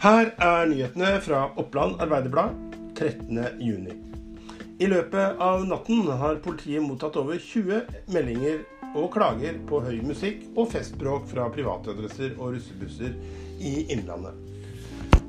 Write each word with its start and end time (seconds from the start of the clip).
Her 0.00 0.30
er 0.40 0.62
nyhetene 0.64 1.08
fra 1.20 1.42
Oppland 1.60 1.98
Arbeiderblad 2.00 2.54
13.6. 2.96 3.90
I 4.80 4.86
løpet 4.88 5.42
av 5.44 5.66
natten 5.68 6.06
har 6.22 6.38
politiet 6.40 6.80
mottatt 6.80 7.18
over 7.20 7.36
20 7.36 7.82
meldinger 8.14 8.62
og 8.94 9.10
klager 9.12 9.58
på 9.68 9.82
høy 9.84 9.98
musikk 10.08 10.46
og 10.54 10.70
festbråk 10.72 11.26
fra 11.28 11.50
privatadresser 11.52 12.32
og 12.38 12.54
russebusser 12.54 13.12
i 13.60 13.74
Innlandet. 13.92 14.40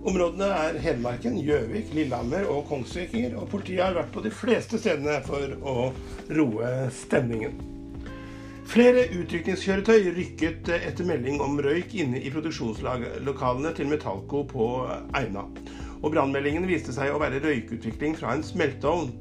Områdene 0.07 0.47
er 0.61 0.79
Hedmarken, 0.87 1.35
Gjøvik, 1.43 1.91
Lillehammer 1.91 2.47
og 2.47 2.63
Kongsvinger, 2.71 3.35
og 3.43 3.51
politiet 3.51 3.83
har 3.83 3.99
vært 3.99 4.15
på 4.15 4.23
de 4.23 4.31
fleste 4.31 4.79
stedene 4.79 5.19
for 5.27 5.51
å 5.67 5.77
roe 6.31 6.71
stemningen. 6.95 7.59
Flere 8.71 9.01
utrykningskjøretøy 9.11 10.13
rykket 10.15 10.69
etter 10.71 11.03
melding 11.03 11.41
om 11.43 11.57
røyk 11.59 11.91
inne 11.99 12.21
i 12.23 12.29
produksjonslokalene 12.31 13.73
til 13.75 13.89
Metallco 13.91 14.45
på 14.47 14.67
Eina. 15.17 15.43
Og 15.99 16.13
Brannmeldingen 16.13 16.63
viste 16.69 16.95
seg 16.95 17.11
å 17.11 17.19
være 17.19 17.41
røykutvikling 17.43 18.15
fra 18.15 18.31
en 18.31 18.45
smelteovn. 18.47 19.11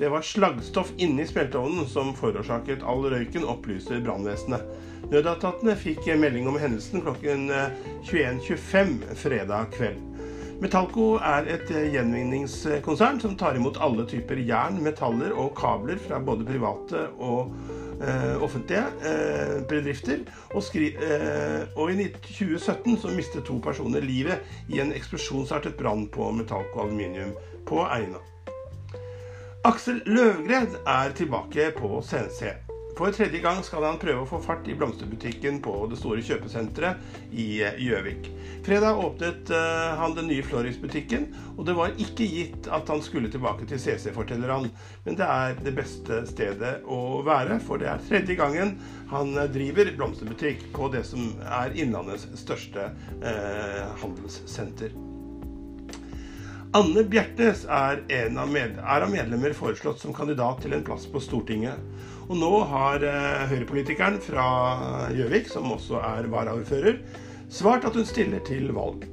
Det 0.00 0.08
var 0.08 0.24
slaggstoff 0.24 0.94
inni 0.96 1.28
smelteovnen 1.28 1.84
som 1.90 2.14
forårsaket 2.16 2.86
all 2.88 3.04
røyken, 3.12 3.44
opplyser 3.44 4.00
brannvesenet. 4.08 4.64
Nødetatene 5.12 5.76
fikk 5.76 6.08
melding 6.16 6.48
om 6.48 6.56
hendelsen 6.56 7.04
klokken 7.04 7.50
21.25 8.08 8.98
fredag 9.20 9.68
kveld. 9.76 10.00
Metallco 10.64 11.18
er 11.20 11.52
et 11.52 11.68
gjenvinningskonsern 11.68 13.20
som 13.20 13.36
tar 13.36 13.60
imot 13.60 13.76
alle 13.84 14.08
typer 14.08 14.40
jern, 14.40 14.80
metaller 14.80 15.36
og 15.36 15.52
kabler 15.60 16.00
fra 16.00 16.24
både 16.24 16.48
private 16.48 17.10
og 17.18 17.52
eh, 17.52 17.83
offentlige 18.42 18.84
eh, 19.04 19.62
bedrifter. 19.68 20.18
Og, 20.50 20.62
eh, 20.76 21.62
og, 21.76 21.92
i 21.92 22.08
2017 22.08 22.98
så 22.98 23.08
mistet 23.08 23.44
to 23.44 23.58
personer 23.64 24.00
livet 24.00 24.40
i 24.68 24.80
en 24.80 24.92
eksplosjonsartet 24.92 25.76
brann 25.76 26.08
på 26.08 26.30
Metallco 26.30 26.80
Aluminium 26.86 27.34
på 27.66 27.84
Eina. 27.86 28.20
Aksel 29.64 30.02
Løvgred 30.06 30.76
er 30.86 31.12
tilbake 31.16 31.70
på 31.76 32.02
CNC. 32.02 32.63
For 32.94 33.10
tredje 33.10 33.40
gang 33.42 33.58
skal 33.66 33.82
han 33.82 33.96
prøve 33.98 34.22
å 34.22 34.28
få 34.28 34.38
fart 34.42 34.68
i 34.70 34.74
blomsterbutikken 34.78 35.56
på 35.64 35.72
det 35.90 35.98
store 35.98 36.22
kjøpesenteret 36.22 37.32
i 37.34 37.46
eh, 37.66 37.78
Gjøvik. 37.82 38.28
Fredag 38.64 39.00
åpnet 39.02 39.50
uh, 39.50 39.96
han 39.98 40.14
den 40.14 40.28
nye 40.30 40.44
Floris-butikken, 40.46 41.26
og 41.58 41.66
det 41.66 41.74
var 41.76 41.96
ikke 42.00 42.28
gitt 42.30 42.68
at 42.72 42.88
han 42.88 43.02
skulle 43.04 43.28
tilbake 43.32 43.66
til 43.68 43.82
CC, 43.82 44.08
forteller 44.14 44.54
han. 44.54 44.70
Men 45.04 45.18
det 45.18 45.26
er 45.26 45.58
det 45.58 45.74
beste 45.76 46.22
stedet 46.30 46.76
å 46.86 47.00
være, 47.26 47.58
for 47.66 47.82
det 47.82 47.90
er 47.90 48.06
tredje 48.06 48.38
gangen 48.38 48.76
han 49.10 49.34
driver 49.52 49.90
blomsterbutikk 49.98 50.70
på 50.74 50.88
det 50.94 51.02
som 51.10 51.34
er 51.44 51.74
Innlandets 51.76 52.30
største 52.40 52.88
handelssenter. 54.00 54.94
Anne 56.74 57.04
Bjertnæs 57.06 57.60
er, 57.70 58.00
av 58.34 58.54
er 58.58 59.04
av 59.04 59.10
medlemmer 59.12 59.52
foreslått 59.54 60.00
som 60.02 60.14
kandidat 60.14 60.58
til 60.64 60.72
en 60.74 60.82
plass 60.82 61.04
på 61.06 61.20
Stortinget. 61.22 61.78
Og 62.26 62.34
nå 62.40 62.50
har 62.66 63.04
eh, 63.06 63.44
høyrepolitikeren 63.46 64.16
fra 64.18 64.46
Gjøvik, 65.14 65.46
som 65.52 65.70
også 65.70 66.00
er 66.02 66.26
varaordfører, 66.32 66.98
svart 67.46 67.86
at 67.86 67.94
hun 67.94 68.08
stiller 68.08 68.42
til 68.48 68.72
valg. 68.74 69.06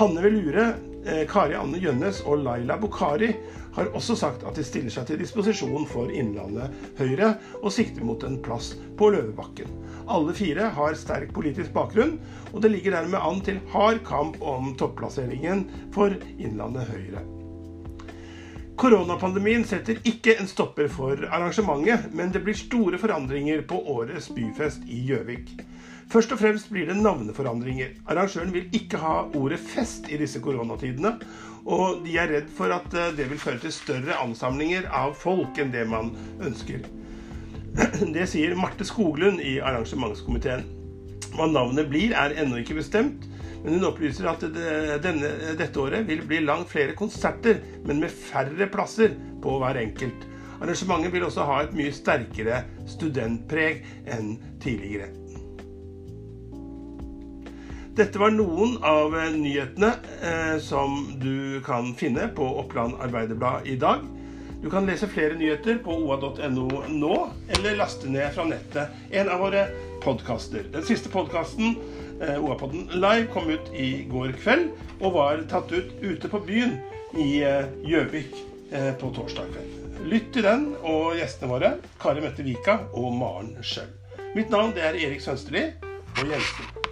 Hanne 0.00 0.24
Velure, 0.24 0.64
eh, 1.06 1.22
Kari 1.30 1.54
Anne 1.54 1.78
Gjønnes 1.78 2.24
og 2.26 2.42
Laila 2.42 2.74
Bukhari 2.82 3.36
har 3.76 3.92
også 3.96 4.16
sagt 4.16 4.44
at 4.48 4.56
de 4.56 4.64
stiller 4.64 4.92
seg 4.92 5.06
til 5.10 5.20
disposisjon 5.20 5.84
for 5.90 6.12
Innlandet 6.12 6.72
Høyre 6.98 7.34
og 7.60 7.72
sikter 7.74 8.04
mot 8.08 8.24
en 8.24 8.38
plass 8.44 8.72
på 8.96 9.10
Løvebakken. 9.12 9.70
Alle 10.08 10.34
fire 10.36 10.70
har 10.76 10.96
sterk 10.98 11.32
politisk 11.36 11.74
bakgrunn, 11.76 12.16
og 12.54 12.62
det 12.64 12.72
ligger 12.72 12.96
dermed 12.96 13.20
an 13.20 13.42
til 13.44 13.60
hard 13.74 14.00
kamp 14.08 14.40
om 14.40 14.72
topplasseringen 14.80 15.66
for 15.94 16.14
Innlandet 16.38 16.88
Høyre. 16.92 17.24
Koronapandemien 18.76 19.62
setter 19.64 19.96
ikke 20.04 20.34
en 20.36 20.48
stopper 20.50 20.90
for 20.92 21.22
arrangementet, 21.32 22.10
men 22.12 22.32
det 22.32 22.42
blir 22.44 22.56
store 22.56 23.00
forandringer 23.00 23.62
på 23.68 23.78
årets 23.88 24.28
byfest 24.36 24.84
i 24.92 25.00
Gjøvik. 25.08 25.54
Først 26.06 26.30
og 26.30 26.38
fremst 26.38 26.68
blir 26.70 26.86
det 26.86 26.94
navneforandringer. 27.00 27.96
Arrangøren 28.06 28.52
vil 28.54 28.68
ikke 28.76 29.00
ha 29.02 29.14
ordet 29.34 29.58
'fest' 29.58 30.06
i 30.12 30.18
disse 30.20 30.38
koronatidene, 30.40 31.16
og 31.66 32.04
de 32.04 32.14
er 32.18 32.30
redd 32.30 32.52
for 32.54 32.70
at 32.70 32.94
eh, 32.94 33.10
det 33.16 33.26
vil 33.30 33.40
føre 33.42 33.58
til 33.58 33.74
større 33.74 34.14
ansamlinger 34.22 34.86
av 34.86 35.16
folk 35.18 35.58
enn 35.58 35.72
det 35.74 35.82
man 35.90 36.12
ønsker. 36.40 36.86
Det 38.14 38.28
sier 38.30 38.54
Marte 38.56 38.86
Skoglund 38.86 39.42
i 39.42 39.58
arrangementskomiteen. 39.58 40.62
Hva 41.34 41.50
navnet 41.50 41.90
blir, 41.90 42.14
er 42.14 42.38
ennå 42.38 42.62
ikke 42.62 42.78
bestemt, 42.78 43.26
men 43.64 43.76
hun 43.76 43.90
opplyser 43.90 44.30
at 44.30 44.46
denne, 45.02 45.32
dette 45.58 45.82
året 45.82 46.06
vil 46.08 46.22
bli 46.24 46.38
langt 46.46 46.70
flere 46.70 46.94
konserter, 46.96 47.58
men 47.84 48.00
med 48.00 48.14
færre 48.14 48.70
plasser 48.72 49.18
på 49.42 49.58
hver 49.60 49.82
enkelt. 49.82 50.24
Arrangementet 50.62 51.12
vil 51.12 51.26
også 51.26 51.44
ha 51.50 51.60
et 51.66 51.76
mye 51.76 51.92
sterkere 51.92 52.62
studentpreg 52.88 53.84
enn 54.06 54.36
tidligere. 54.62 55.25
Dette 57.96 58.20
var 58.20 58.28
noen 58.28 58.74
av 58.84 59.14
nyhetene 59.32 59.88
eh, 60.20 60.58
som 60.60 60.98
du 61.16 61.62
kan 61.64 61.94
finne 61.96 62.26
på 62.36 62.44
Oppland 62.60 62.98
Arbeiderblad 63.00 63.64
i 63.64 63.76
dag. 63.80 64.02
Du 64.60 64.68
kan 64.70 64.84
lese 64.84 65.08
flere 65.08 65.38
nyheter 65.38 65.78
på 65.80 65.96
oa.no 66.04 66.66
nå, 66.92 67.14
eller 67.56 67.78
laste 67.78 68.10
ned 68.12 68.34
fra 68.36 68.44
nettet 68.50 69.16
en 69.16 69.32
av 69.32 69.40
våre 69.40 69.64
podkaster. 70.04 70.68
Den 70.74 70.84
siste 70.84 71.08
podkasten, 71.08 71.78
eh, 72.20 72.36
OA-podden 72.36 72.90
Live, 73.00 73.30
kom 73.32 73.48
ut 73.48 73.72
i 73.72 74.04
går 74.12 74.36
kveld 74.42 74.74
og 75.00 75.16
var 75.16 75.40
tatt 75.48 75.72
ut 75.72 75.96
ute 76.04 76.28
på 76.28 76.44
byen 76.44 76.76
i 77.16 77.30
eh, 77.48 77.64
Gjøvik 77.80 78.36
eh, 78.76 78.92
på 79.00 79.08
torsdag 79.16 79.54
kveld. 79.54 79.84
Lytt 80.12 80.34
til 80.36 80.44
den 80.44 80.74
og 80.82 81.16
gjestene 81.16 81.48
våre, 81.54 81.76
Kari 82.02 82.20
Mette 82.20 82.44
Vika 82.44 82.82
og 82.92 83.08
Maren 83.16 83.56
Schjøll. 83.64 83.88
Mitt 84.36 84.52
navn 84.52 84.76
er 84.76 85.00
Erik 85.00 85.24
Sønsterli 85.24 85.70
og 85.80 86.26
Jensen. 86.28 86.85